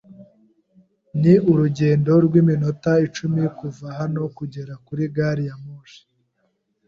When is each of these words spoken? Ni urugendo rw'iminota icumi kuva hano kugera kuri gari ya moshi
Ni 1.21 1.33
urugendo 1.51 2.11
rw'iminota 2.25 2.91
icumi 3.07 3.43
kuva 3.59 3.87
hano 3.99 4.21
kugera 4.37 4.73
kuri 4.85 5.03
gari 5.15 5.43
ya 5.49 5.55
moshi 5.63 6.01